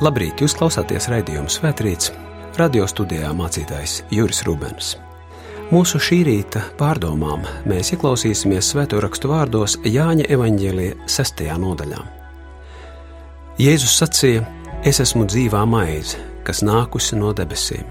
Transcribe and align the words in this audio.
Labrīt, 0.00 0.40
jūs 0.40 0.54
klausāties 0.56 1.10
raidījuma 1.12 1.50
Svētrīts, 1.52 2.08
radio 2.56 2.86
studijā 2.88 3.34
mācītājs 3.36 3.98
Juris 4.08 4.38
Rubens. 4.46 4.94
Mūsu 5.68 6.00
šī 6.00 6.22
rīta 6.24 6.62
pārdomām 6.78 7.44
mēs 7.68 7.92
ieklausīsimies 7.92 8.70
svēto 8.72 9.02
rakstu 9.04 9.28
vārdos 9.28 9.76
Jāņa 9.84 10.24
evaņģēlīja 10.32 11.04
sestajā 11.04 11.58
nodaļā. 11.60 12.00
Jēzus 13.60 13.98
sacīja: 14.00 14.46
Es 14.88 15.02
esmu 15.04 15.26
dzīvā 15.28 15.66
maize, 15.68 16.16
kas 16.48 16.64
nākusi 16.64 17.20
no 17.20 17.34
debesīm. 17.36 17.84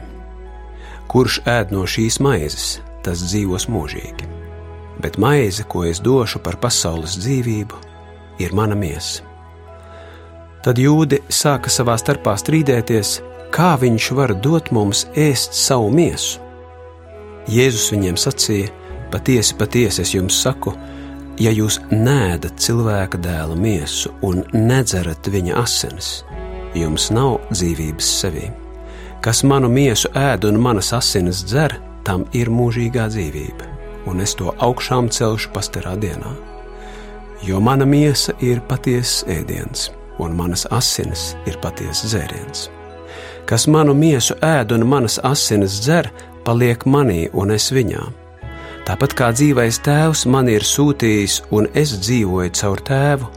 Kurš 1.14 1.44
ēd 1.46 1.78
no 1.78 1.86
šīs 1.86 2.18
maizes, 2.26 2.80
tas 3.06 3.22
dzīvos 3.22 3.70
mūžīgi. 3.70 4.34
Bet 4.98 5.22
maize, 5.22 5.62
ko 5.62 5.86
es 5.86 6.02
došu 6.02 6.42
par 6.42 6.58
pasaules 6.58 7.22
dzīvību, 7.22 7.86
ir 8.42 8.58
mana 8.58 8.74
miesa. 8.74 9.29
Tad 10.70 10.78
jūdi 10.78 11.18
sāka 11.34 11.72
savā 11.74 11.96
starpā 11.98 12.36
strīdēties, 12.38 13.16
kā 13.50 13.72
viņš 13.82 14.08
var 14.14 14.36
dot 14.38 14.68
mums 14.70 15.08
ēst 15.18 15.56
savu 15.58 15.88
miesu. 15.90 16.38
Jēzus 17.50 17.88
viņiem 17.90 18.20
sacīja: 18.22 18.68
Patiesi, 19.10 19.56
patiesi 19.58 20.04
es 20.04 20.12
jums 20.14 20.38
saku, 20.38 20.76
ja 21.42 21.50
jūs 21.50 21.80
nēdat 21.90 22.62
cilvēka 22.62 23.18
dēla 23.18 23.58
miesu 23.58 24.14
un 24.22 24.44
nedzerat 24.54 25.32
viņa 25.34 25.56
asinis, 25.58 26.12
jums 26.78 27.10
nav 27.18 27.40
dzīvības 27.50 28.12
sevī. 28.20 28.52
Kas 29.26 29.42
manu 29.42 29.74
miesu 29.74 30.14
ēd 30.14 30.46
un 30.52 30.62
manas 30.62 30.94
asinis 30.94 31.42
dzer, 31.50 31.80
tam 32.06 32.28
ir 32.38 32.54
mūžīgā 32.54 33.10
dzīvība, 33.10 33.74
un 34.06 34.22
es 34.22 34.38
to 34.38 34.54
augšām 34.70 35.10
celšu 35.10 35.50
pastarā 35.58 35.98
dienā 35.98 36.38
jo 37.44 37.60
mana 37.60 37.86
miesa 37.86 38.34
ir 38.44 38.60
patiesas 38.68 39.24
ēdiens, 39.32 39.90
un 40.20 40.36
manas 40.38 40.66
asinis 40.72 41.34
ir 41.50 41.58
patiesas 41.64 42.14
dzēriens. 42.14 42.68
Kas 43.50 43.66
manu 43.68 43.96
miesu 43.98 44.36
ēd 44.46 44.76
un 44.76 44.86
manas 44.88 45.18
asinis 45.26 45.80
dzer, 45.82 46.12
paliek 46.46 46.86
manī 46.86 47.28
un 47.34 47.56
es 47.56 47.72
viņā. 47.74 48.04
Tāpat 48.90 49.16
kā 49.18 49.32
dzīvais 49.36 49.82
tēvs 49.86 50.26
man 50.34 50.50
ir 50.50 50.66
sūtījis, 50.66 51.42
un 51.54 51.70
es 51.78 51.96
dzīvoju 51.98 52.54
caur 52.62 52.84
tēvu, 52.90 53.32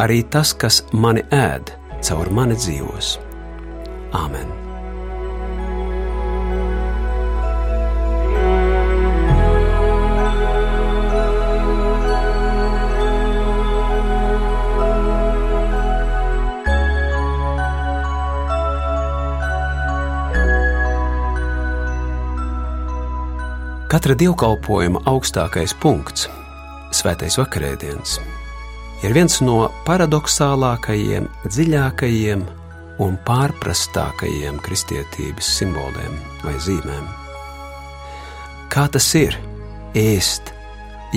arī 0.00 0.22
tas, 0.32 0.52
kas 0.52 0.82
mani 0.92 1.24
ēd, 1.32 1.74
caur 2.04 2.32
mani 2.36 2.58
dzīvos. 2.60 3.18
Āmen! 4.16 4.59
Katra 23.90 24.14
dievkalpojuma 24.14 25.00
augstākais 25.10 25.72
punkts, 25.82 26.28
Svētais 26.94 27.34
vakarēdiens, 27.38 28.12
ir 29.02 29.14
viens 29.16 29.40
no 29.42 29.64
paradoxālākajiem, 29.82 31.26
dziļākajiem 31.42 32.44
un 33.02 33.16
pārprastākajiem 33.26 34.60
kristietības 34.62 35.50
simboliem 35.58 36.14
vai 36.44 36.54
zīmēm. 36.62 37.08
Kā 38.70 38.86
tas 38.94 39.10
ir 39.18 39.34
ēst 39.98 40.54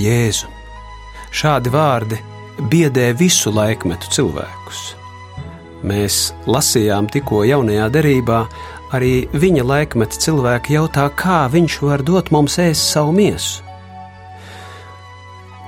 Jēzu? 0.02 0.50
Šādi 1.30 1.70
vārdi 1.74 2.18
biedē 2.74 3.12
visu 3.22 3.54
laikmetu 3.54 4.10
cilvēkus. 4.18 4.84
Mēs 5.86 6.32
lasījām 6.50 7.06
tikko 7.14 7.44
jaunajā 7.46 7.90
derībā 7.94 8.46
Arī 8.94 9.26
viņa 9.34 9.64
laikmeta 9.66 10.20
cilvēki 10.22 10.76
jautā, 10.76 11.08
kā 11.18 11.44
viņš 11.50 11.78
var 11.82 12.04
dot 12.06 12.30
mums 12.34 12.60
ēst 12.62 12.92
savu 12.94 13.16
miesu. 13.16 13.64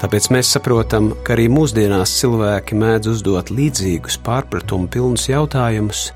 Tāpēc 0.02 0.28
mēs 0.30 0.52
saprotam, 0.53 1.13
ka 1.25 1.34
arī 1.34 1.47
mūsdienās 1.50 2.12
cilvēki 2.19 2.75
mēdz 2.78 3.09
uzdot 3.14 3.50
līdzīgus 3.50 4.19
pārpratumu 4.25 4.90
pilnus 4.91 5.30
jautājumus. 5.31 6.09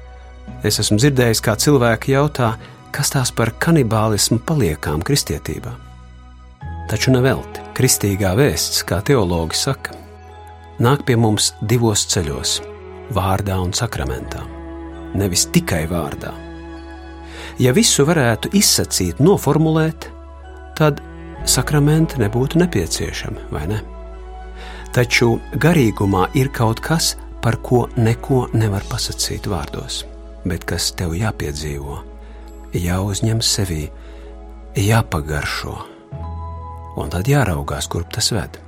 Es 0.67 0.77
esmu 0.83 0.99
dzirdējis, 0.99 1.41
kā 1.41 1.55
cilvēki 1.57 2.13
jautā, 2.13 2.51
kas 2.93 3.13
tās 3.15 3.31
par 3.33 3.53
kanibālismu 3.57 4.41
paliekām 4.45 5.01
kristietībā. 5.05 5.71
Taču 6.91 7.13
nevelti 7.15 7.63
kristīgā 7.77 8.35
vēsts, 8.37 8.83
kā 8.83 8.99
teologi 9.05 9.57
saka, 9.57 9.95
nāk 10.83 11.05
pie 11.07 11.15
mums 11.15 11.53
divos 11.61 12.05
ceļos- 12.11 12.59
vārdā 13.17 13.57
un 13.63 13.71
sakramentā, 13.73 14.43
nevis 15.15 15.47
tikai 15.49 15.87
vārdā. 15.87 16.48
Ja 17.59 17.73
visu 17.75 18.05
varētu 18.07 18.53
izsacīt, 18.55 19.17
noformulēt, 19.19 20.07
tad 20.79 21.01
sakramenti 21.43 22.21
nebūtu 22.21 22.59
nepieciešami, 22.61 23.49
vai 23.51 23.65
ne? 23.67 23.79
Taču 24.95 25.33
garīgumā 25.59 26.29
ir 26.39 26.53
kaut 26.55 26.79
kas, 26.83 27.17
par 27.43 27.59
ko 27.63 27.85
neko 27.99 28.45
nevar 28.55 28.83
pasakīt 28.87 29.47
vārdos, 29.51 30.05
bet 30.47 30.63
kas 30.67 30.89
tev 30.95 31.17
jāpiedzīvo, 31.19 31.99
jāuzņem 32.79 33.43
sevī, 33.43 33.83
jāpagaršo, 34.79 35.75
un 36.99 37.11
tad 37.11 37.27
jāraugās, 37.27 37.91
kurp 37.91 38.11
tas 38.15 38.31
ved. 38.35 38.59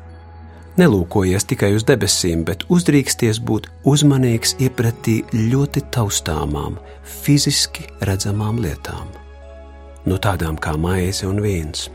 Nelūkojies 0.79 1.43
tikai 1.49 1.73
uz 1.75 1.83
debesīm, 1.83 2.45
bet 2.47 2.63
uzdrīksties 2.71 3.41
būt 3.43 3.65
uzmanīgs 3.91 4.53
iepratī 4.63 5.17
ļoti 5.35 5.81
taustāmām, 5.91 6.77
fiziski 7.03 7.89
redzamām 8.07 8.61
lietām, 8.63 9.09
no 10.07 10.15
tādām 10.15 10.55
kā 10.55 10.77
maize 10.79 11.27
un 11.27 11.41
vīns. 11.43 11.89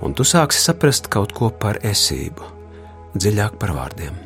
Un 0.00 0.14
tu 0.16 0.24
sāksi 0.24 0.62
saprast 0.64 1.10
kaut 1.12 1.34
ko 1.36 1.50
par 1.52 1.80
esību, 1.84 2.46
dziļāk 3.18 3.58
par 3.60 3.74
vārdiem. 3.76 4.16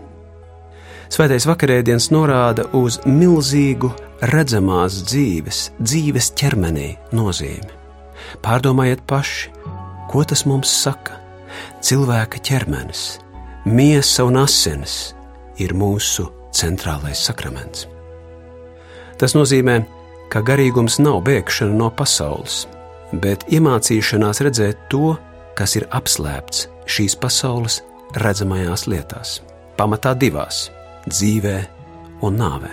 Svētais 1.13 1.45
vakarēdienas 1.49 2.13
norāda 2.15 2.69
uz 2.79 3.01
milzīgu 3.09 3.91
redzamās 4.31 5.01
dzīves, 5.11 5.65
dzīves 5.83 6.31
ķermenī 6.39 6.93
nozīmi. 7.11 7.75
Pārdomājiet 8.45 9.03
paši, 9.11 9.51
ko 10.13 10.23
tas 10.23 10.47
mums 10.47 10.71
saka. 10.87 11.19
Cilvēka 11.85 12.41
ķermenis 12.47 13.03
miesa 13.65 14.25
un 14.27 14.41
asinis 14.43 15.13
ir 15.63 15.75
mūsu 15.79 16.27
centrālais 16.55 17.21
sakraments. 17.23 17.87
Tas 19.21 19.37
nozīmē, 19.37 19.83
ka 20.33 20.43
garīgums 20.43 20.99
nav 21.03 21.21
bēgšana 21.27 21.77
no 21.79 21.91
pasaules, 21.95 22.65
bet 23.13 23.45
iemācīšanās 23.53 24.43
redzēt 24.43 24.89
to, 24.91 25.15
kas 25.55 25.77
ir 25.79 25.87
apslēpts 25.95 26.67
šīs 26.91 27.15
pasaules 27.21 27.83
redzamajās 28.19 28.89
lietās, 28.91 29.41
pamatā 29.79 30.17
divās- 30.19 30.71
dzīvē 31.13 31.59
un 32.23 32.39
nāvē. 32.39 32.73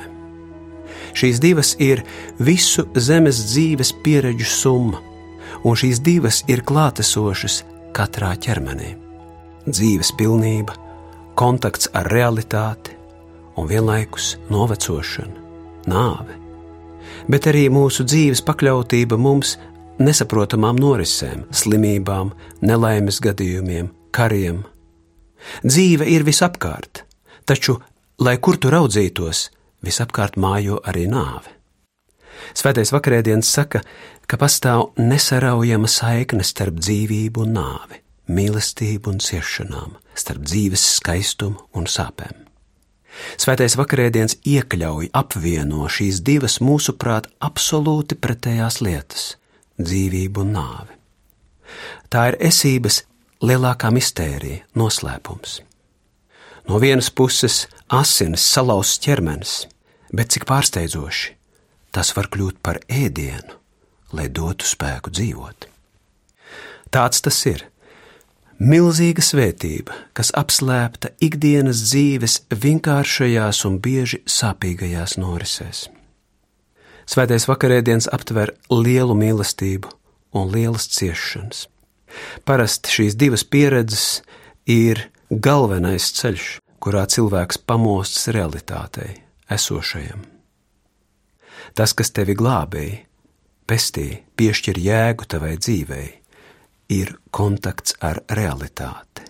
Šīs 1.13 1.39
divas 1.39 1.75
ir 1.79 2.03
visu 2.40 2.87
zemes 2.96 3.43
dzīves 3.52 3.93
pieredžu 4.03 4.46
summa, 4.46 5.02
un 5.64 5.75
šīs 5.75 6.02
divas 6.02 6.43
ir 6.47 6.61
klātesošas 6.61 7.64
katrā 7.93 8.34
ķermenī 8.37 9.09
dzīves 9.71 10.13
pilnība, 10.17 10.75
kontakts 11.39 11.89
ar 11.95 12.09
realitāti 12.11 12.95
un 13.59 13.67
vienlaikus 13.69 14.33
novecošana, 14.51 15.43
nāve, 15.91 16.35
bet 17.31 17.47
arī 17.51 17.67
mūsu 17.73 18.05
dzīves 18.07 18.41
pakļautība 18.47 19.19
mums 19.19 19.57
nesaprotamām 19.99 20.79
norisēm, 20.79 21.45
slimībām, 21.51 22.33
nelaimes 22.63 23.19
gadījumiem, 23.23 23.91
kariem. 24.16 24.63
Dzīve 25.63 26.07
ir 26.11 26.25
visapkārt, 26.27 27.05
taču, 27.47 27.77
lai 28.19 28.37
kur 28.43 28.59
tu 28.59 28.71
raudzītos, 28.71 29.47
visapkārt 29.85 30.39
mājo 30.39 30.81
arī 30.87 31.07
nāve. 31.11 31.55
Svētais 32.55 32.91
vakarēdienas 32.95 33.47
saka, 33.51 33.83
ka 34.27 34.39
pastāv 34.39 34.93
nesaraujama 34.99 35.87
saikne 35.91 36.45
starp 36.47 36.79
dzīvību 36.79 37.43
un 37.43 37.57
nāvi 37.59 38.03
mīlestību 38.29 39.14
un 39.14 39.20
ciešanām, 39.23 39.97
starp 40.16 40.46
dzīves 40.46 40.85
skaistumu 40.99 41.66
un 41.76 41.90
sāpēm. 41.90 42.46
Svētais 43.40 43.76
vakarēdiens 43.79 44.37
iekļauj, 44.47 45.09
apvieno 45.17 45.87
šīs 45.91 46.22
divas 46.23 46.59
mūsuprāt 46.64 47.28
absolūti 47.43 48.16
pretējās 48.16 48.79
lietas- 48.85 49.26
dzīvību 49.87 50.46
un 50.46 50.53
nāvi. 50.55 50.93
Tā 52.09 52.29
ir 52.29 52.37
esības 52.49 53.03
lielākā 53.41 53.91
mistērija, 53.91 54.64
noslēpums. 54.76 55.59
No 56.70 56.79
vienas 56.79 57.09
puses 57.09 57.67
asinis 57.90 58.46
salauzts 58.46 58.99
ķermenis, 59.02 59.66
bet 60.14 60.29
cik 60.29 60.46
pārsteidzoši 60.46 61.35
tas 61.91 62.16
var 62.16 62.29
kļūt 62.29 62.59
par 62.61 62.79
ēdienu, 62.85 63.55
lai 64.14 64.28
dotu 64.28 64.66
spēku 64.66 65.09
dzīvot. 65.09 65.66
Tāds 66.93 67.22
tas 67.26 67.40
ir 67.49 67.66
Milzīga 68.59 69.23
svētība, 69.23 69.94
kas 70.11 70.34
apslēpta 70.35 71.14
ikdienas 71.23 71.79
dzīves 71.85 72.34
vienkāršajās 72.52 73.61
un 73.70 73.78
bieži 73.79 74.20
sāpīgajās 74.28 75.16
norisēs. 75.16 75.85
Svētais 77.08 77.47
vakarēdienas 77.47 78.09
aptver 78.11 78.52
lielu 78.67 79.16
mīlestību 79.16 79.94
un 80.35 80.52
lielas 80.52 80.90
ciešanas. 80.91 81.70
Parasti 82.44 82.91
šīs 82.97 83.16
divas 83.16 83.47
pieredzes 83.47 84.20
ir 84.67 85.05
galvenais 85.32 86.12
ceļš, 86.20 86.52
kurā 86.84 87.08
cilvēks 87.08 87.64
pamostas 87.64 88.28
realitātei, 88.35 89.22
esošajam. 89.47 90.28
Tas, 91.79 91.96
kas 91.96 92.12
tevi 92.12 92.35
glābēja, 92.35 93.05
pestīja, 93.72 94.20
piešķir 94.35 94.84
jēgu 94.84 95.32
tavai 95.32 95.55
dzīvei, 95.55 96.18
ir 96.90 97.14
kontakts 97.32 97.96
ar 98.02 98.22
realitāti, 98.34 99.26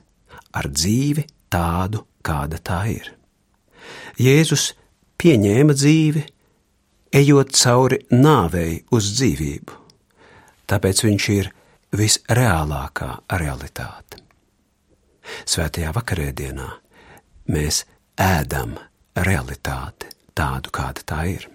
ar 0.56 0.70
dzīvi 0.72 1.26
tādu, 1.52 2.06
kāda 2.26 2.60
tā 2.64 2.82
ir. 2.92 3.12
Jēzus 4.20 4.74
pieņēma 5.20 5.76
dzīvi, 5.76 6.24
ejot 7.16 7.56
cauri 7.58 8.02
nāvei 8.14 8.82
uz 8.96 9.12
dzīvību, 9.18 9.78
tāpēc 10.70 11.04
viņš 11.08 11.30
ir 11.36 11.52
visreālākā 11.96 13.12
realitāte. 13.42 14.22
Svētajā 15.46 15.92
vakarēdienā 15.94 16.70
mēs 17.54 17.84
ēdam 18.20 18.78
realitāti 19.18 20.10
tādu, 20.38 20.72
kāda 20.74 21.06
tā 21.06 21.24
ir. 21.30 21.50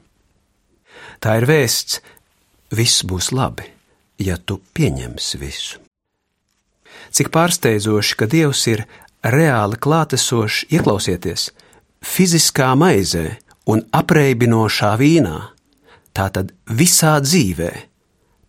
Tā 1.21 1.39
ir 1.41 1.49
vēsts, 1.49 2.01
viss 2.75 3.05
būs 3.07 3.33
labi, 3.35 3.67
ja 4.19 4.39
tu 4.39 4.61
pieņemsi 4.75 5.41
visu. 5.43 5.84
Cik 7.15 7.31
pārsteidzoši, 7.35 8.17
ka 8.19 8.29
Dievs 8.31 8.67
ir 8.71 8.85
reāli 9.25 9.79
klātesošs, 9.81 10.67
ieklausieties, 10.75 11.49
fiziskā 12.05 12.73
maizē 12.79 13.37
un 13.71 13.85
apreibinošā 13.95 14.93
vīnā, 15.01 15.39
tātad 16.15 16.53
visā 16.69 17.17
dzīvē, 17.25 17.71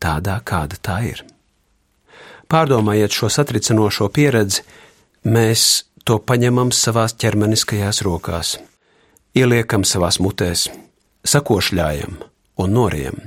tādā 0.02 0.40
kāda 0.46 0.80
tā 0.82 1.00
ir. 1.12 1.24
Pārdomājiet 2.52 3.16
šo 3.16 3.32
satricinošo 3.34 4.10
pieredzi, 4.14 4.62
mēs 5.26 5.86
to 6.06 6.20
paņemam 6.22 6.70
savās 6.76 7.16
ķermeniskajās 7.18 8.04
rokās, 8.06 8.58
ieliekam 9.34 9.86
savās 9.88 10.20
mutēs, 10.22 10.68
sakošļājam 11.26 12.20
un 12.62 12.78
norijam. 12.78 13.18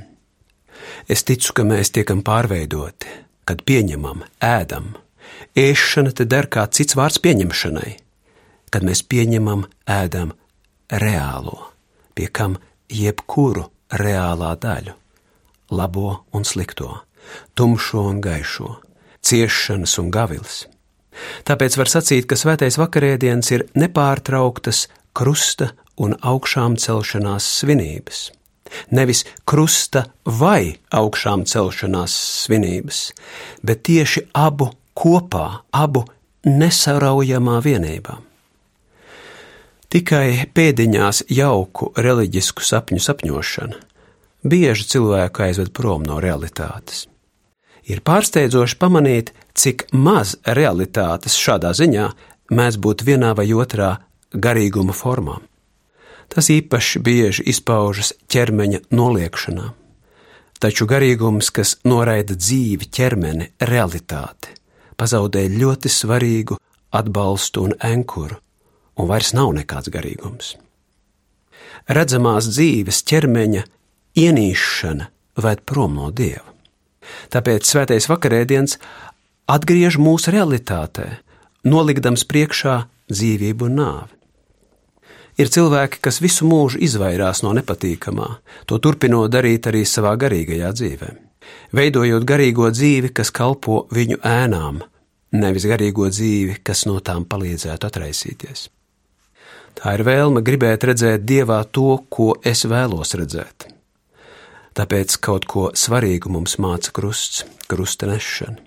Es 1.08 1.24
ticu, 1.26 1.54
ka 1.56 1.66
mēs 1.66 1.90
tiekam 1.96 2.22
pārveidoti, 2.22 3.10
kad 3.48 3.64
pieņemam, 3.66 4.22
ēdam. 4.44 4.92
Ēšana 5.58 6.12
te 6.14 6.26
der 6.28 6.46
kā 6.46 6.66
cits 6.70 6.96
vārds 6.98 7.20
pieņemšanai, 7.24 7.96
kad 8.70 8.84
mēs 8.86 9.02
pieņemam, 9.02 9.66
ēdam 9.88 10.34
reālo, 10.92 11.72
pie 12.14 12.28
kam 12.32 12.58
jebkuru 12.92 13.68
reālā 13.90 14.54
daļu, 14.60 14.94
labo 15.74 16.10
un 16.32 16.44
slikto, 16.44 16.92
tumšo 17.54 18.06
un 18.12 18.20
gaišo, 18.24 18.74
ciešanas 19.24 19.98
un 20.02 20.10
gavilis. 20.14 20.64
Tāpēc 21.48 21.76
var 21.80 21.90
sacīt, 21.90 22.28
ka 22.30 22.38
svētais 22.38 22.78
vakarēdienas 22.78 23.50
ir 23.56 23.66
nepārtrauktas 23.74 24.86
krusta 25.16 25.72
un 25.98 26.14
augšām 26.14 26.76
celšanās 26.78 27.46
svinības. 27.58 28.28
Nevis 28.92 29.24
krusta 29.48 30.04
vai 30.24 30.76
augšām 30.94 31.46
celšanās 31.48 32.14
svinības, 32.44 32.98
bet 33.64 33.82
tieši 33.88 34.28
abu 34.36 34.68
kopā, 34.98 35.62
abu 35.70 36.04
nesaraujamā 36.46 37.58
vienībā. 37.64 38.18
Tikai 39.88 40.50
pēdiņās 40.52 41.22
jauku 41.32 41.94
reliģisku 41.96 42.64
sapņu 42.64 43.00
sapņošana 43.00 43.78
bieži 44.48 44.84
cilvēku 44.92 45.46
aizved 45.46 45.72
prom 45.74 46.04
no 46.06 46.18
realitātes. 46.22 47.06
Ir 47.88 48.02
pārsteidzoši 48.04 48.76
pamanīt, 48.78 49.32
cik 49.56 49.86
maz 49.96 50.36
realitātes 50.44 51.38
šādā 51.40 51.72
ziņā 51.74 52.10
mēdz 52.52 52.78
būt 52.84 53.04
vienā 53.08 53.32
vai 53.38 53.48
otrā 53.56 53.94
garīguma 54.34 54.92
formā. 54.92 55.38
Tas 56.28 56.50
īpaši 56.52 57.00
bieži 57.00 57.46
izpaužas 57.48 58.12
ķermeņa 58.28 58.84
noliekšanā. 58.92 59.72
Taču 60.60 60.84
garīgums, 60.90 61.48
kas 61.54 61.78
noraida 61.88 62.36
dzīvi, 62.36 62.90
ķermeni, 62.92 63.48
realitāti, 63.62 64.57
pazaudē 64.98 65.46
ļoti 65.54 65.90
svarīgu 65.92 66.58
atbalstu 66.94 67.68
un 67.68 67.76
ankuru, 67.84 68.38
un 68.98 69.08
vairs 69.10 69.34
nav 69.36 69.52
nekāds 69.56 69.92
garīgums. 69.94 70.56
Redzamās 71.88 72.50
dzīves 72.50 73.00
ķermeņa 73.08 73.64
ienīšana 74.18 75.08
ved 75.42 75.64
prom 75.64 75.96
no 75.96 76.10
dieva. 76.10 76.44
Tāpēc 77.32 77.64
svētais 77.64 78.08
vakarēdiens 78.10 78.76
atgriež 79.48 79.96
mūsu 80.02 80.34
realitātē, 80.34 81.08
nolikdams 81.64 82.26
priekšā 82.28 82.76
dzīvību 83.08 83.68
un 83.68 83.78
nāvi. 83.80 84.14
Ir 85.38 85.48
cilvēki, 85.54 86.00
kas 86.02 86.18
visu 86.18 86.48
mūžu 86.50 86.80
izvairās 86.82 87.44
no 87.46 87.52
nepatīkamā, 87.54 88.28
to 88.66 88.80
turpinot 88.82 89.30
darīt 89.30 89.70
arī 89.70 89.84
savā 89.86 90.16
garīgajā 90.18 90.72
dzīvē, 90.74 91.10
veidojot 91.74 92.24
garīgo 92.28 92.70
dzīvi, 92.72 93.12
kas 93.14 93.30
kalpo 93.34 93.86
viņu 93.94 94.20
ēnām, 94.24 94.82
nevis 95.36 95.66
garīgo 95.68 96.08
dzīvi, 96.10 96.60
kas 96.64 96.86
no 96.88 96.98
tām 97.04 97.26
palīdzētu 97.28 97.88
atraisīties. 97.88 98.68
Tā 99.78 99.94
ir 99.94 100.02
vēlme 100.06 100.42
gribēt 100.42 100.84
redzēt 100.88 101.26
dievā 101.28 101.60
to, 101.70 102.00
ko 102.10 102.32
es 102.42 102.64
vēlos 102.66 103.14
redzēt. 103.18 103.68
Tāpēc 104.78 105.18
kaut 105.22 105.46
ko 105.50 105.68
svarīgu 105.74 106.30
mums 106.30 106.56
māca 106.62 106.92
krusts, 106.94 107.44
krusta 107.70 108.08
nešana. 108.10 108.62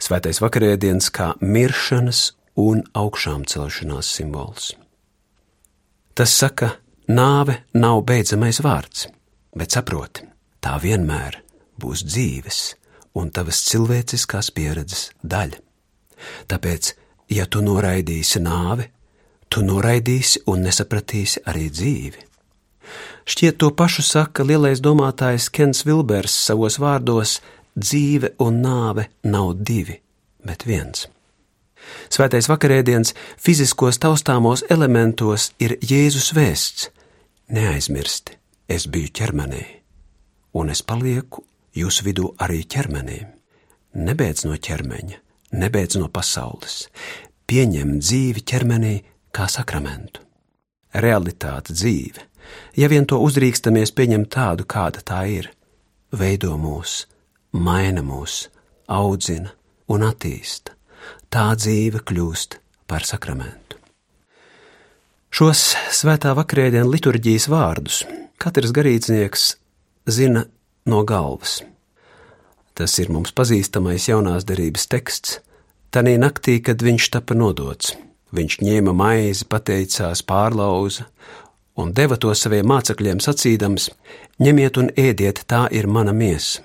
Svētais 0.00 0.40
vakarēdienas 0.40 1.10
kā 1.12 1.34
miršanas 1.44 2.30
un 2.60 2.80
augšām 2.96 3.44
celšanās 3.48 4.08
simbols. 4.16 4.72
Tas 6.16 6.32
saka, 6.36 6.72
nāve 7.08 7.60
nav 7.76 8.00
beidzamais 8.08 8.62
vārds, 8.64 9.06
bet 9.56 9.76
saproti, 9.76 10.24
tā 10.64 10.78
vienmēr 10.80 11.40
būs 11.80 12.04
dzīves 12.06 12.60
un 13.18 13.30
tavas 13.34 13.64
cilvēciskās 13.66 14.50
pieredzes 14.54 15.10
daļa. 15.22 15.58
Tāpēc, 16.50 16.94
ja 17.32 17.46
tu 17.46 17.62
noraidīsi 17.64 18.42
nāvi, 18.44 18.86
tu 19.50 19.64
noraidīsi 19.66 20.44
un 20.50 20.66
nesapratīsi 20.66 21.44
arī 21.50 21.68
dzīvi. 21.70 22.26
Šķiet, 23.30 23.58
to 23.60 23.70
pašu 23.76 24.02
saka 24.02 24.44
lielais 24.46 24.82
domātājs 24.82 25.50
Kens 25.54 25.84
Vilbers 25.86 26.34
savos 26.46 26.78
vārdos: 26.82 27.38
dzīve 27.78 28.34
un 28.42 28.62
nāve 28.64 29.08
nav 29.22 29.54
divi, 29.54 30.00
bet 30.44 30.66
viens. 30.66 31.06
Svētais 32.10 32.48
vakarēdiens 32.50 33.14
fiziskos 33.38 33.98
taustāmos 34.02 34.64
elementos 34.70 35.50
ir 35.62 35.78
Jēzus 35.80 36.32
vēsts: 36.36 36.90
Neaizmirsti, 37.50 38.36
es 38.68 38.86
biju 38.86 39.14
ķermenī, 39.20 39.62
un 40.54 40.70
es 40.74 40.82
palieku 40.82 41.44
jūsu 41.76 42.06
vidū 42.06 42.30
arī 42.42 42.62
ķermenī. 42.64 43.20
Nebeidz 44.00 44.44
no 44.46 44.54
ķermeņa, 44.54 45.18
nebeidz 45.58 45.98
no 45.98 46.08
pasaules, 46.12 46.84
pieņem 47.50 47.96
dzīvi 47.98 48.44
ķermenī 48.46 48.94
kā 49.34 49.48
sakramentu. 49.50 50.22
Realitāte 50.94 51.74
dzīve, 51.74 52.22
ja 52.78 52.90
vien 52.90 53.06
to 53.06 53.18
uzdrīkstamies 53.22 53.94
pieņemt 53.94 54.30
tādu, 54.34 54.66
kāda 54.66 55.02
tā 55.06 55.24
ir, 55.30 55.50
veido 56.14 56.56
mūs, 56.58 57.04
maina 57.52 58.02
mūs, 58.02 58.44
audzina 58.90 59.54
un 59.90 60.06
attīsta. 60.06 60.74
Tā 61.30 61.50
dzīve 61.58 62.02
kļūst 62.06 62.58
par 62.90 63.06
sakramentu. 63.06 63.78
Šos 65.30 65.76
svētā 65.94 66.32
vakarēdienu 66.34 66.90
liturģijas 66.90 67.46
vārdus 67.50 68.00
katrs 68.40 68.72
garīdznieks 68.74 69.44
zina 70.10 70.46
no 70.86 71.02
galvas. 71.04 71.60
Tas 72.74 72.98
ir 72.98 73.10
mums 73.12 73.34
pazīstamais 73.36 74.08
jaunās 74.08 74.46
derības 74.48 74.86
teksts, 74.88 75.40
tanī 75.90 76.16
naktī, 76.20 76.60
kad 76.64 76.80
viņš 76.82 77.10
tapa 77.16 77.36
nodots 77.36 77.96
Viņš 78.30 78.60
ņēma 78.62 78.92
maizi, 78.94 79.46
pateicās, 79.50 80.22
pārlauza 80.22 81.08
un 81.80 81.90
deva 81.96 82.18
to 82.20 82.30
saviem 82.34 82.68
mācekļiem 82.70 83.22
sacīdams: 83.22 83.88
Ņemiet 84.42 84.78
un 84.78 84.90
ēdiet, 84.94 85.42
tā 85.50 85.66
ir 85.74 85.88
mana 85.90 86.14
miesa. 86.14 86.62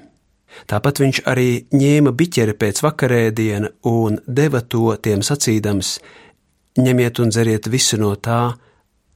Tāpat 0.70 1.02
viņš 1.02 1.24
arī 1.28 1.66
ņēma 1.74 2.14
biķeri 2.16 2.54
pēc 2.56 2.84
vakarēdiena 2.86 3.72
un 3.90 4.20
deva 4.28 4.62
to 4.62 4.94
tiem 5.02 5.26
sacīdams: 5.26 5.98
Ņemiet 6.78 7.20
un 7.24 7.34
dzeriet 7.34 7.68
visu 7.72 7.98
no 7.98 8.14
tā, 8.16 8.54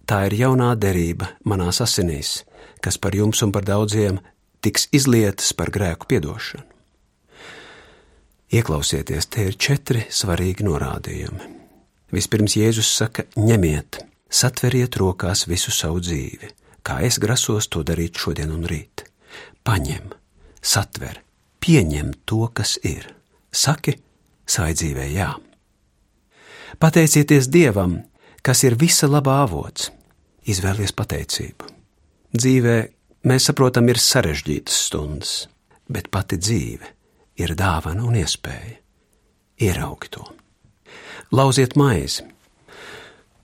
tā 0.10 0.26
ir 0.26 0.40
jaunā 0.42 0.74
derība 0.76 1.36
manās 1.46 1.84
asinīs, 1.86 2.44
kas 2.82 2.98
par 2.98 3.14
jums 3.14 3.44
un 3.46 3.54
par 3.54 3.68
daudziem 3.68 4.18
tiks 4.62 4.88
izlietas 4.96 5.54
par 5.54 5.72
grēku 5.74 6.10
piedošanu. 6.10 6.66
Ieklausieties, 8.50 9.28
te 9.30 9.46
ir 9.46 9.58
četri 9.62 10.08
svarīgi 10.10 10.66
norādījumi. 10.66 11.50
Vispirms 12.10 12.56
Jēzus 12.58 12.90
saka: 12.98 13.28
ņemiet, 13.38 14.02
satveriet 14.26 14.98
rokās 14.98 15.46
visu 15.50 15.70
savu 15.74 16.02
dzīvi, 16.02 16.50
kā 16.82 16.98
es 17.06 17.20
grasos 17.22 17.70
to 17.70 17.84
darīt 17.86 18.18
šodien 18.18 18.50
un 18.56 18.66
rīt. 18.66 19.06
Paņem, 19.62 20.10
satver, 20.66 21.22
pieņem 21.62 22.16
to, 22.26 22.48
kas 22.54 22.80
ir. 22.82 23.06
Saki 23.54 24.00
savai 24.50 24.74
dzīvē 24.74 25.06
jā. 25.14 25.30
Pateicieties 26.82 27.50
Dievam, 27.54 28.00
kas 28.42 28.64
ir 28.66 28.78
visa 28.82 29.10
labā 29.10 29.44
avots. 29.44 29.92
Izvēlies 30.50 30.96
pateicību. 30.98 31.70
Dzīvē 32.34 32.78
mēs 33.28 33.50
saprotam, 33.50 33.90
ir 33.90 34.00
sarežģītas 34.02 34.82
stundas, 34.88 35.34
bet 35.88 36.12
pati 36.12 36.40
dzīve 36.40 36.94
ir 37.40 37.56
dāvana 37.58 38.06
un 38.08 38.20
iespēja. 38.20 38.78
Ieraugi 39.60 40.12
to. 40.14 40.24
Lauziet 41.36 41.76
maizi, 41.76 42.24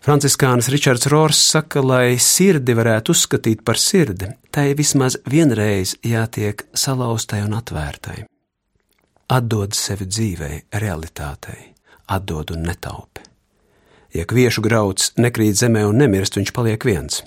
Franciskānis 0.06 0.68
Ričards 0.70 1.08
Rors 1.10 1.40
saka, 1.42 1.82
lai 1.82 2.20
sirdi 2.22 2.76
varētu 2.78 3.10
uzskatīt 3.16 3.64
par 3.66 3.80
sirdi, 3.82 4.28
tai 4.54 4.76
vismaz 4.78 5.16
vienreiz 5.26 5.96
jātiek 6.06 6.62
salauztai 6.78 7.40
un 7.42 7.56
atvērtai. 7.58 8.20
Atdod 9.34 9.74
sevi 9.74 10.06
dzīvei, 10.06 10.60
realitātei, 10.78 11.72
atdod 12.14 12.54
un 12.54 12.68
netaupi. 12.70 13.26
Ja 14.14 14.28
kviešu 14.30 14.62
grauds 14.68 15.10
nekrīt 15.18 15.58
zemē 15.58 15.88
un 15.90 15.98
nemirst, 16.04 16.38
viņš 16.38 16.54
paliek 16.54 16.86
viens. 16.86 17.24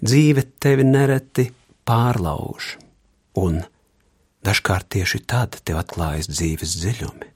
Dzīve 0.00 0.46
tevi 0.56 0.88
nereti 0.88 1.50
pārlauž, 1.86 2.76
un 3.38 3.62
dažkārt 4.46 4.90
tieši 4.94 5.22
tad 5.30 5.60
tev 5.64 5.80
atklājas 5.82 6.28
dzīves 6.30 6.76
dziļumi, 6.80 7.30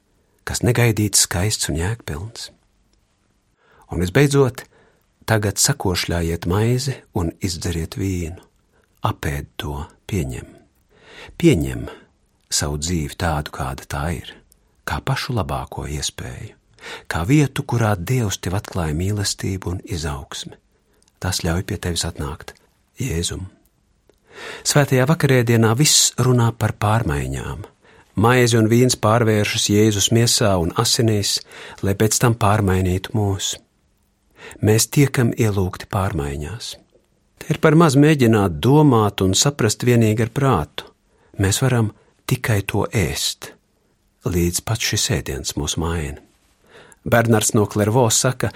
kas 0.45 0.65
negaidīts 0.67 1.27
skaists 1.27 1.71
un 1.71 1.79
jēgpilns. 1.81 2.51
Un 3.91 4.03
visbeidzot, 4.03 4.65
tagad 5.27 5.59
sakošļājiet 5.63 6.47
maizi 6.51 6.97
un 7.19 7.33
izdzeriet 7.43 7.97
vīnu, 7.99 8.39
apēd 9.07 9.51
to, 9.61 9.85
pieņem. 10.11 10.47
Pieņem 11.39 11.87
savu 12.51 12.79
dzīvi 12.81 13.19
tādu, 13.19 13.53
kāda 13.55 13.87
tā 13.87 14.05
ir, 14.17 14.33
kā 14.89 14.99
pašu 15.05 15.37
labāko 15.37 15.87
iespēju, 15.91 16.57
kā 17.11 17.23
vietu, 17.29 17.63
kurā 17.63 17.95
Dievs 17.95 18.41
tev 18.43 18.59
atklāja 18.59 18.97
mīlestību 18.97 19.75
un 19.75 19.81
izaugsmi. 19.85 20.57
Tas 21.21 21.43
ļauj 21.45 21.67
pie 21.69 21.77
tevis 21.77 22.07
atnākt 22.09 22.55
Jēzum. 23.01 23.45
Svētajā 24.67 25.07
vakarēdienā 25.11 25.73
viss 25.79 26.13
runā 26.19 26.51
par 26.57 26.77
pārmaiņām. 26.81 27.65
Maize 28.21 28.59
un 28.59 28.69
vīns 28.69 28.99
pārvēršas 29.01 29.71
Jēzus 29.73 30.11
miesā 30.13 30.53
un 30.61 30.75
asinīs, 30.79 31.39
lai 31.83 31.97
pēc 31.97 32.21
tam 32.21 32.37
pārmainītu 32.37 33.17
mūsu 33.17 33.61
mēs 34.65 34.89
tiekam 34.95 35.33
ielūgti 35.37 35.89
pārmaiņās. 35.91 36.75
Te 37.41 37.55
ir 37.55 37.61
par 37.63 37.77
maz 37.79 37.97
mēģināt 38.01 38.59
domāt 38.63 39.25
un 39.25 39.35
saprast 39.39 39.85
vienīgi 39.87 40.27
ar 40.27 40.33
prātu. 40.35 40.91
Mēs 41.41 41.63
varam 41.65 41.93
tikai 42.29 42.61
to 42.69 42.85
ēst, 42.93 43.53
līdz 44.29 44.63
pat 44.67 44.85
šis 44.85 45.09
ēdiens 45.17 45.57
mūs 45.57 45.79
maina. 45.81 46.21
Bernards 47.05 47.55
no 47.57 47.65
Klervos 47.71 48.19
saka, 48.21 48.51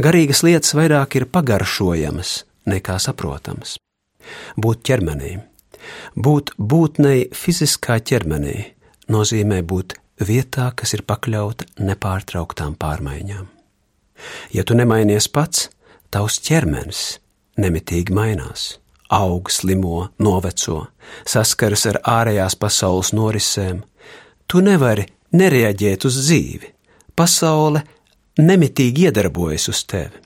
garīgas 0.00 0.40
lietas 0.46 0.72
vairāk 0.78 1.18
ir 1.20 1.28
pagaršojamas 1.28 2.38
nekā 2.72 2.96
saprotamas. 3.02 3.76
Būt 4.56 4.84
ķermenī, 4.88 5.32
būt 6.16 6.54
būtnei 6.58 7.28
fiziskā 7.36 7.98
ķermenī, 8.00 8.56
nozīmē 9.12 9.62
būt 9.62 9.96
vietā, 10.22 10.70
kas 10.76 10.94
ir 10.96 11.04
pakļauta 11.08 11.68
nepārtrauktām 11.82 12.76
pārmaiņām. 12.80 13.48
Ja 14.54 14.62
tu 14.64 14.76
nemainies 14.78 15.26
pats, 15.32 15.68
tavs 16.12 16.38
ķermenis 16.44 17.02
nemitīgi 17.58 18.14
mainās, 18.14 18.76
aug, 19.12 19.50
slimo, 19.50 20.08
noveco, 20.22 20.86
saskaras 21.28 21.86
ar 21.90 21.98
ārējās 22.08 22.56
pasaules 22.60 23.12
norisēm. 23.16 23.82
Tu 24.46 24.62
nevari 24.64 25.06
nereaģēt 25.36 26.06
uz 26.08 26.18
dzīvi. 26.22 26.70
Pasaule 27.16 27.82
nemitīgi 28.40 29.08
iedarbojas 29.08 29.68
uz 29.72 29.82
tevi. 29.88 30.22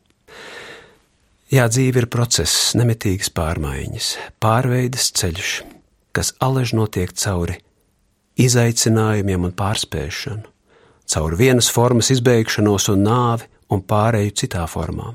Jā, 1.47 1.69
dzīve 1.71 2.01
ir 2.03 2.09
process, 2.11 2.73
nemitīgas 2.75 3.29
pārmaiņas, 3.31 4.07
pārveides 4.43 5.13
ceļš, 5.15 5.51
kas 6.11 6.33
alež 6.43 6.73
notiek 6.75 7.13
cauri 7.15 7.61
izaicinājumiem 8.43 9.45
un 9.47 9.53
pārspēšanu, 9.55 10.43
cauri 11.07 11.39
vienas 11.39 11.69
formas 11.71 12.11
izbeigšanos 12.11 12.89
un 12.91 13.07
nāvi, 13.07 13.47
un 13.71 13.85
pārēju 13.87 14.35
citā 14.43 14.65
formā. 14.67 15.13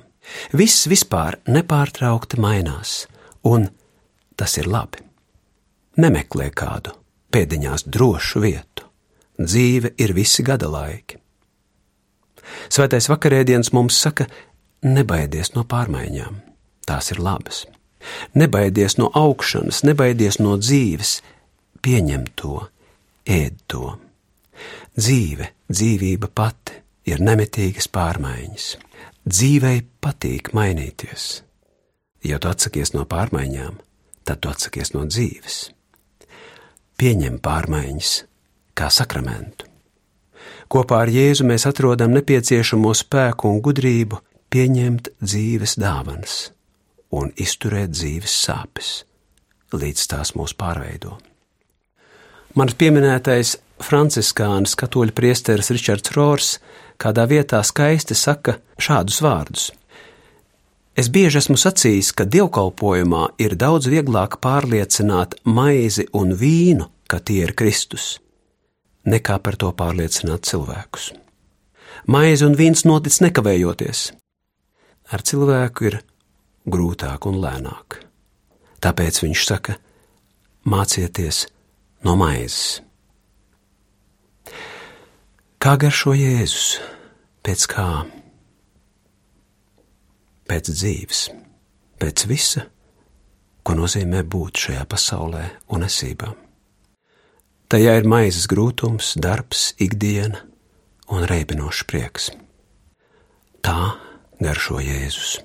Viss 0.55 0.87
vispār 0.87 1.41
nepārtraukti 1.51 2.39
mainās, 2.39 3.09
un 3.43 3.67
tas 4.39 4.55
ir 4.55 4.69
labi. 4.71 5.03
Nemeklē 5.99 6.47
kādu 6.55 6.95
pēdiņās 7.35 7.89
drošu 7.91 8.45
vietu. 8.45 8.87
Dzīve 9.35 9.97
ir 9.99 10.15
visi 10.15 10.47
gada 10.47 10.71
laiki. 10.71 11.19
Svētais 12.71 13.07
vakarēdienas 13.11 13.71
mums 13.75 13.99
saka, 13.99 14.29
nebaidies 14.81 15.53
no 15.55 15.63
pārmaiņām, 15.67 16.41
tās 16.87 17.11
ir 17.13 17.21
labas. 17.21 17.65
Nebaidies 18.33 18.97
no 18.97 19.11
augšanas, 19.13 19.83
nebaidies 19.85 20.39
no 20.41 20.55
dzīves, 20.57 21.19
pieņem 21.85 22.25
to, 22.35 22.57
ēd 23.29 23.59
to. 23.69 23.97
Dzīve, 24.97 25.51
dzīvība 25.69 26.31
pati 26.33 26.81
ir 27.09 27.21
nemitīgas 27.21 27.87
pārmaiņas. 27.93 28.67
Dzīvei 29.21 29.83
patīk 30.01 30.51
mainīties. 30.57 31.43
Ja 32.25 32.39
tu 32.41 32.49
atsakies 32.49 32.93
no 32.93 33.05
pārmaiņām, 33.09 33.77
tad 34.25 34.41
tu 34.41 34.49
atsakies 34.49 34.93
no 34.95 35.05
dzīves. 35.05 35.69
Pieņem 36.97 37.37
pārmaiņas 37.41 38.15
kā 38.77 38.89
sakramentu. 38.93 39.69
Kopā 40.71 41.01
ar 41.03 41.09
Jēzu 41.11 41.45
mēs 41.45 41.67
atrodam 41.69 42.13
nepieciešamo 42.15 42.93
spēku 42.97 43.49
un 43.49 43.59
gudrību 43.61 44.21
pieņemt 44.51 45.13
dzīves 45.23 45.77
dāvanas 45.79 46.51
un 47.15 47.31
izturēt 47.39 47.93
dzīves 47.95 48.33
sāpes, 48.45 48.89
līdz 49.71 50.07
tās 50.11 50.33
mūs 50.35 50.53
pārveido. 50.59 51.15
Manas 52.59 52.75
pieminētais 52.75 53.55
franciskānis 53.81 54.75
katoļu 54.75 55.15
priesteris 55.15 55.71
Ričards 55.71 56.11
Rors 56.17 56.57
kādā 56.99 57.25
vietā 57.31 57.61
skaisti 57.63 58.17
saka 58.17 58.57
šādus 58.75 59.21
vārdus. 59.23 59.69
Es 60.99 61.07
bieži 61.07 61.39
esmu 61.39 61.55
sacījis, 61.55 62.11
ka 62.11 62.27
dievkalpojumā 62.27 63.23
ir 63.39 63.55
daudz 63.55 63.87
vieglāk 63.87 64.41
pārliecināt 64.43 65.39
maizi 65.47 66.09
un 66.11 66.35
vīnu, 66.35 66.89
ka 67.07 67.23
tie 67.23 67.45
ir 67.47 67.55
Kristus, 67.55 68.17
nekā 69.07 69.39
par 69.39 69.55
to 69.55 69.71
pārliecināt 69.71 70.43
cilvēkus. 70.51 71.13
Maize 72.11 72.43
un 72.43 72.57
vīns 72.59 72.83
notic 72.83 73.15
nekavējoties. 73.23 74.09
Ar 75.11 75.23
cilvēku 75.27 75.89
ir 75.89 75.97
grūtāk 76.71 77.27
un 77.27 77.39
lēnāk. 77.43 77.99
Tāpēc 78.81 79.21
viņš 79.23 79.43
saka: 79.45 79.75
mācieties 80.65 81.45
no 82.05 82.15
maizes. 82.19 82.81
Kā 85.61 85.75
garšo 85.77 86.15
Jēzus? 86.17 86.79
Pēc 87.45 87.65
kā? 87.69 87.87
Pēc 90.49 90.69
dzīves, 90.73 91.19
pēc 92.01 92.23
visa, 92.29 92.63
ko 93.61 93.75
nozīmē 93.77 94.23
būt 94.25 94.63
šajā 94.65 94.85
pasaulē 94.89 95.43
un 95.73 95.85
esībā. 95.85 96.31
Tajā 97.71 97.93
ir 98.01 98.09
maizes 98.09 98.49
grūtums, 98.51 99.13
darbs, 99.21 99.71
ikdiena 99.79 100.41
un 101.13 101.23
reibinošs 101.29 101.85
prieks. 101.87 102.31
Tā 103.63 104.10
garšo 104.41 104.81
Jēzus. 104.81 105.37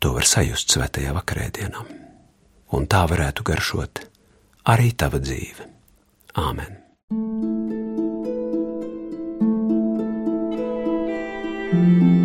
To 0.00 0.14
var 0.16 0.26
sajust 0.28 0.74
svētajā 0.74 1.14
vakarēdienā, 1.16 1.84
un 2.76 2.88
tā 2.90 3.04
varētu 3.08 3.46
garšot 3.46 4.04
arī 4.74 4.92
tava 4.96 5.20
dzīve. 5.22 5.70
Āmen! 6.40 6.80
Música 11.74 12.23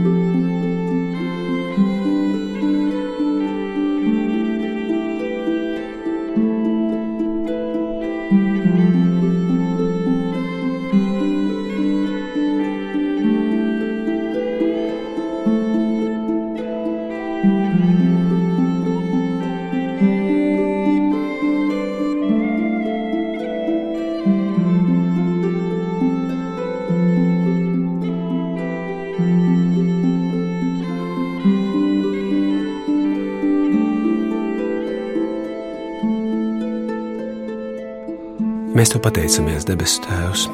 Mēs 38.79 38.93
te 38.93 38.99
pateicamies, 39.03 39.65
debesu 39.67 39.99
Tēvs, 40.05 40.45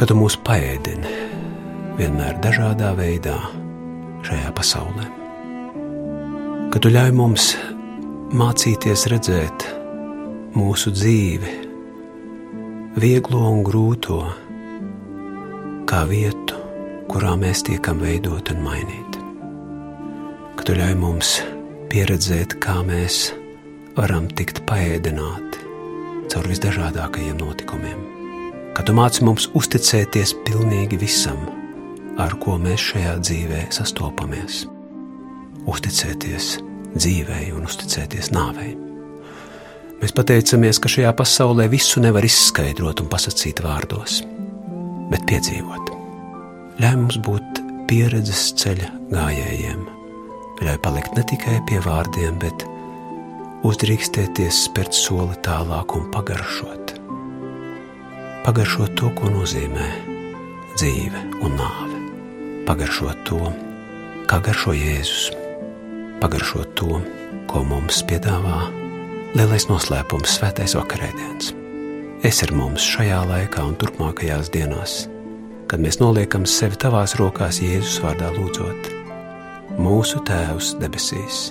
ka 0.00 0.06
Tu 0.08 0.14
mūs 0.16 0.38
paēdini 0.40 1.10
vienmēr 1.98 2.38
dažādā 2.40 2.94
veidā 2.96 3.34
šajā 4.24 4.52
pasaulē. 4.56 5.04
Ka 6.72 6.80
Tu 6.80 6.92
ļauj 6.94 7.12
mums 7.18 7.50
mācīties 8.32 9.04
redzēt 9.12 9.66
mūsu 10.56 10.94
dzīvi, 10.96 11.52
vieglo 13.04 13.42
un 13.50 13.60
grūto, 13.68 14.22
kā 15.92 16.00
vietu, 16.08 16.56
kurā 17.12 17.36
mēs 17.36 17.66
tiekam 17.68 18.00
veidot 18.00 18.48
un 18.54 18.64
mainīt. 18.64 19.20
Ka 20.56 20.64
Tu 20.64 20.80
ļauj 20.80 20.96
mums 21.04 21.36
pieredzēt, 21.92 22.56
kā 22.64 22.80
mēs 22.80 23.26
varam 24.00 24.32
tikt 24.32 24.64
paēdināti 24.64 25.49
caur 26.30 26.46
visdažādākajiem 26.50 27.38
notikumiem. 27.40 28.00
Kad 28.76 28.86
tu 28.86 28.94
māci 28.94 29.24
mums 29.26 29.48
uzticēties 29.58 30.36
pilnīgi 30.46 30.98
visam, 31.00 31.40
ar 32.20 32.36
ko 32.42 32.56
mēs 32.60 32.90
šajā 32.92 33.16
dzīvē 33.22 33.64
sastopamies, 33.74 34.62
uzticēties 35.70 36.52
dzīvei 36.94 37.50
un 37.54 37.66
uzticēties 37.68 38.30
nāvei. 38.34 38.74
Mēs 40.00 40.14
pateicamies, 40.16 40.80
ka 40.80 40.88
šajā 40.88 41.12
pasaulē 41.18 41.66
visu 41.70 42.00
nevar 42.00 42.24
izskaidrot 42.24 43.02
un 43.02 43.10
pasakīt 43.12 43.60
vārdos, 43.64 44.22
bet 45.12 45.26
piedzīvot. 45.28 45.92
Ļauj 46.80 46.96
mums 47.02 47.18
būt 47.26 47.60
pieredzes 47.90 48.46
ceļa 48.62 48.88
gājējiem, 49.10 49.82
ļauj 50.64 50.78
palikt 50.84 51.18
ne 51.18 51.26
tikai 51.28 51.58
pie 51.68 51.82
vārdiem, 51.84 52.38
bet 52.40 52.64
uzdrīkstēties 53.66 54.64
spērt 54.70 54.96
soli 54.96 55.36
tālāk 55.44 55.92
un 55.96 56.06
pagaršot. 56.14 56.94
Pagaršot 58.46 58.94
to, 58.96 59.10
ko 59.18 59.28
nozīmē 59.28 59.88
dzīve 60.78 61.20
un 61.44 61.58
nāve. 61.58 61.98
Pagaršot 62.68 63.20
to, 63.28 63.50
kā 64.30 64.40
garšo 64.46 64.72
Jēzus, 64.76 65.28
pagaršot 66.22 66.72
to, 66.80 67.02
ko 67.50 67.64
mums 67.68 68.00
piedāvā 68.08 68.70
lielais 69.36 69.68
noslēpums, 69.68 70.38
svētais 70.38 70.78
vakarēdiens. 70.78 71.52
Es 72.24 72.40
ar 72.44 72.56
mums 72.56 72.84
šajā 72.96 73.20
laikā 73.28 73.64
un 73.68 73.76
turpmākajās 73.80 74.52
dienās, 74.56 74.98
kad 75.68 75.84
mēs 75.84 76.00
noliekam 76.00 76.48
sevi 76.48 76.80
tavās 76.80 77.18
rokās 77.20 77.60
Jēzus 77.60 78.00
vārdā 78.04 78.32
lūdzot, 78.40 78.92
mūsu 79.80 80.24
Tēvs 80.28 80.76
debesīs 80.80 81.50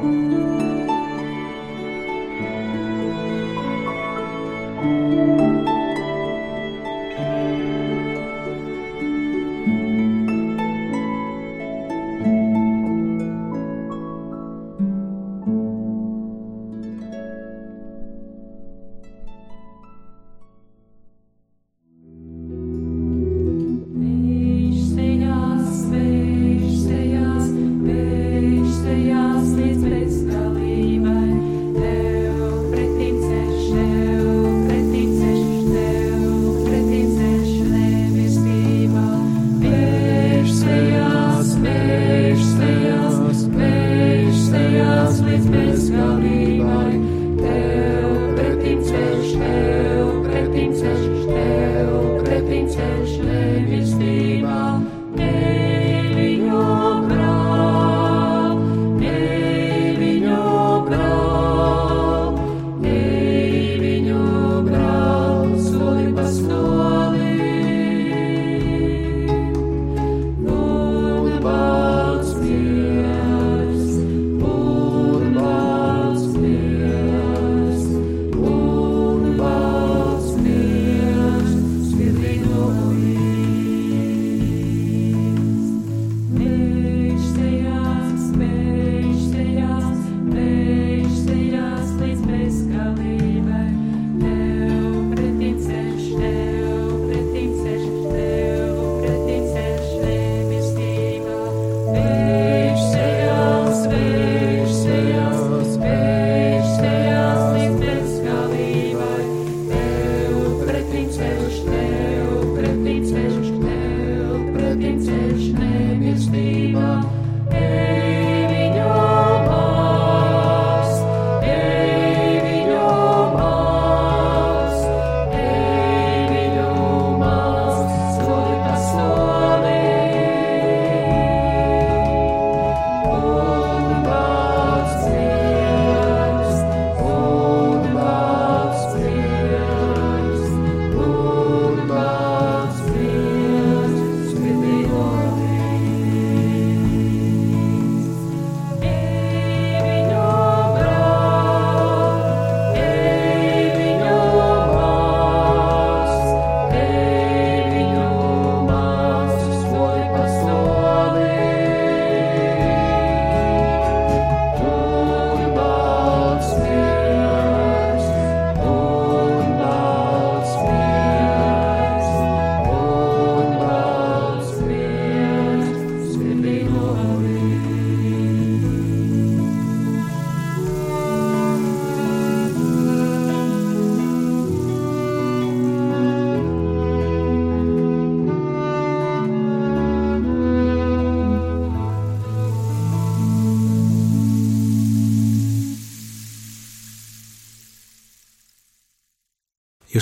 Jūs 0.00 0.39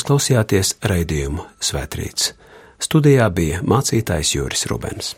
klausījāties 0.08 0.76
raidījumu 0.88 1.44
Svētrīts. 1.60 2.32
Studijā 2.80 3.26
bija 3.34 3.60
mācītājs 3.66 4.36
Juris 4.38 4.64
Rubens. 4.70 5.16